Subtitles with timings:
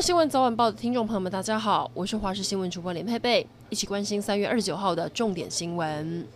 [0.00, 6.26] 新闻早晚报的听众朋友们，大家好，我是华视新闻主播林佩佩，一起关心三月二十九号的重点新闻。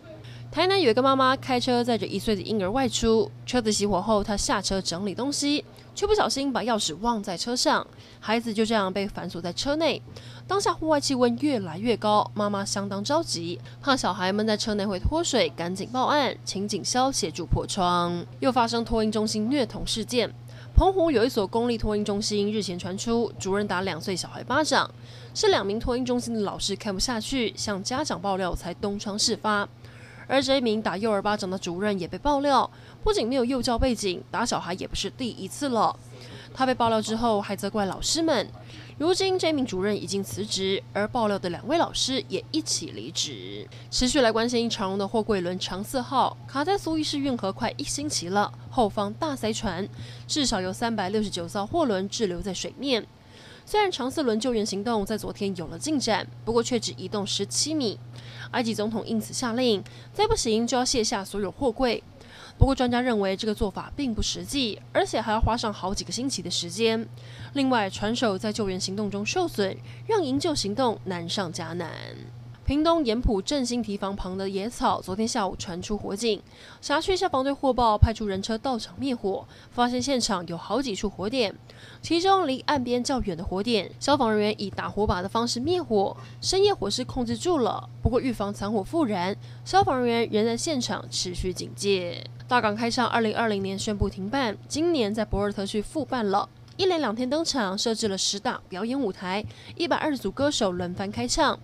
[0.51, 5.65] 台南有一个妈妈开车载着一岁的婴儿外出，车子熄火后，她下车整理东西，
[5.95, 7.87] 却不小心把钥匙忘在车上，
[8.19, 10.03] 孩子就这样被反锁在车内。
[10.49, 18.27] 当下户外气温越来越高，妈妈相当着急，怕小孩闷在车内会脱水，赶紧报案，请警消协助破窗。
[18.41, 20.35] 又发生托婴中心虐童事件，
[20.75, 24.91] 澎湖有一所公立托婴中心日前传出主任打两岁小孩巴掌，
[25.33, 29.69] 是两名托婴中心的老师看不下去，向家长爆料才东窗事发。
[30.31, 32.71] 而这一名打幼儿巴掌的主任也被爆料，
[33.03, 35.95] 不仅没有幼教背景，打小孩也不是第一次了。
[36.55, 38.49] 他被爆料之后，还责怪老师们。
[38.99, 43.67] 如今这名主任已经辞职，而爆料的两位老师也一起离职。
[43.91, 49.89] 持续来关心长荣的货柜轮长四号卡在苏伊士运河快一星期了，后方大塞船，
[50.29, 53.07] 至少有三百六十九艘货轮滞留在水面。
[53.71, 57.97] 虽然长四轮救援行动在昨天有了进展，不过却只移动十七米。
[58.51, 59.81] 埃及总统因此下令，
[60.13, 62.03] 再不行就要卸下所有货柜。
[62.59, 67.09] 不过专家认为这个做法并不实际，而且还要花上好几个星期的时间。
[67.53, 69.77] 另外，船手在救援行动中受损，
[70.09, 71.89] 让营救行动难上加难。
[72.71, 76.41] 屏东盐埔振兴堤防旁的野草，昨天下午传出火警，
[76.81, 81.53] 辖区消防队获报，派出人车到场灭火，发现现场有好几处火点，
[82.01, 87.91] 其中离岸边较远的火点，消防人员以打火把的方式灭火，深夜火势控制住了。
[88.01, 92.25] 不过预防残火复燃，消防人员仍在现场持续警戒。
[92.47, 101.59] 大港开唱二零二零年宣布停办，今年在博尔特区复办了，一连两天登场，设置了十大表演舞台，一百二十组歌手轮番开唱。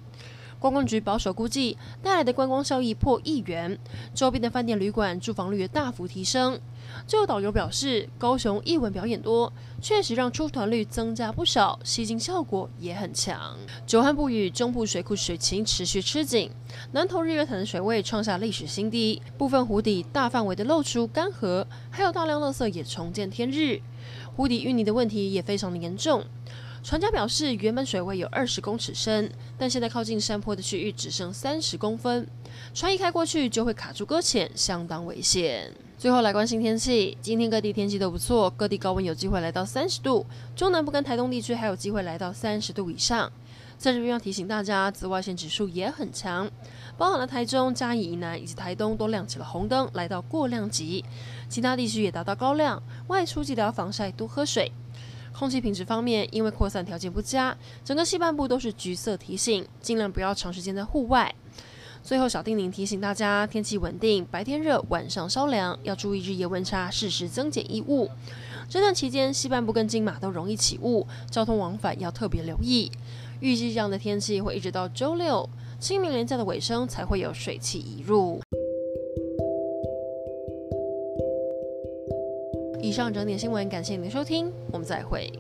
[0.67, 3.79] 观光局保守估计，带来的观光效益破亿元，
[4.13, 6.59] 周边的饭店、旅馆住房率大幅提升。
[7.07, 13.57] 就有导游表示，高雄艺文表演多，确实让出团率增加不少，吸金效果也很强。
[13.87, 16.51] 久旱不雨，中部水库水情持续吃紧，
[16.91, 23.81] 南投日月潭的水位创下历史新低，部分湖底大范围的露出干涸，还有大量垃圾也重见天日，
[24.35, 26.25] 湖底淤泥的问题也非常的严重。
[26.87, 32.25] 船家表示，原本水位有二十公尺深，但现在靠近山坡的区域只剩三十公分，
[32.73, 35.69] 船一开过去就会卡住搁浅，相当危险。
[35.99, 40.25] 最后来关心天气，今天各地天气都不错，各地高温有机会来到三十度，
[40.55, 43.33] 中南部跟台东地区还有机会来到三十度以上。
[43.77, 46.49] 在这边要提醒大家，紫外线指数也很强，
[46.97, 51.05] 包含了台中、嘉义以南以及台东都亮起了红灯，来到过量级，
[51.49, 54.71] 其他地区也达到高亮，外出记得要防晒，多喝水。
[55.39, 57.55] 空气品质方面，因为扩散条件不佳，
[57.85, 61.35] 整个西半部都是橘色提醒，尽量不要长时间在户外。
[62.03, 68.09] 最后，小叮咛提醒大家，天气稳定，白天热，晚上稍凉，要注意日夜温差，适时增减衣物。
[68.69, 72.91] 这段期间，西半部跟金马都容易起雾，交通往返要特别留意。
[73.41, 75.47] 预计这样的天气会一直到周六，
[75.79, 78.41] 清明连假的尾声才会有水汽移入。
[82.81, 85.33] 以上整点新闻，感谢您的收听，我们再会。